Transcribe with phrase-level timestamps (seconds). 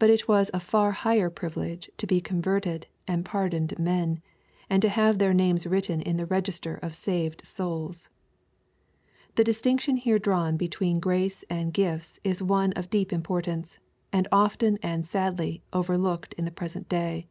[0.00, 4.20] But it was a far higher privilege to be converted and pardoned men,
[4.68, 8.08] and to have their names written in the register of saved souls.
[9.36, 13.78] The distinction here drawn between grace and gifts is one of deep importance,
[14.12, 17.28] and often and sadly overlooked in the present day.